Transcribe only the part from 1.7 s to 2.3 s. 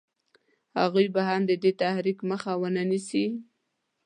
د تحریک